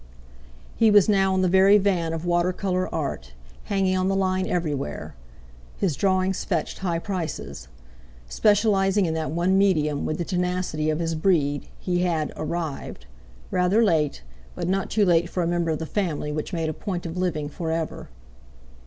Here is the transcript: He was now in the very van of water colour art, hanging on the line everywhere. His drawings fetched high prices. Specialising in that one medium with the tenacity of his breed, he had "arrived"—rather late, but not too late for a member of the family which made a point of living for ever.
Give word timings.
He 0.77 0.89
was 0.89 1.07
now 1.07 1.35
in 1.35 1.43
the 1.43 1.47
very 1.47 1.77
van 1.77 2.11
of 2.11 2.25
water 2.25 2.51
colour 2.51 2.89
art, 2.91 3.33
hanging 3.65 3.95
on 3.95 4.07
the 4.07 4.15
line 4.15 4.47
everywhere. 4.47 5.13
His 5.77 5.95
drawings 5.95 6.43
fetched 6.43 6.79
high 6.79 6.97
prices. 6.97 7.67
Specialising 8.27 9.05
in 9.05 9.13
that 9.13 9.29
one 9.29 9.59
medium 9.59 10.03
with 10.03 10.17
the 10.17 10.25
tenacity 10.25 10.89
of 10.89 10.97
his 10.97 11.13
breed, 11.13 11.67
he 11.77 11.99
had 11.99 12.33
"arrived"—rather 12.35 13.83
late, 13.83 14.23
but 14.55 14.67
not 14.67 14.89
too 14.89 15.05
late 15.05 15.29
for 15.29 15.43
a 15.43 15.47
member 15.47 15.69
of 15.69 15.77
the 15.77 15.85
family 15.85 16.31
which 16.31 16.51
made 16.51 16.67
a 16.67 16.73
point 16.73 17.05
of 17.05 17.15
living 17.15 17.47
for 17.47 17.69
ever. 17.71 18.09